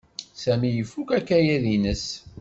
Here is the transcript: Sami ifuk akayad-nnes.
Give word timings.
Sami 0.43 0.69
ifuk 0.81 1.09
akayad-nnes. 1.19 2.05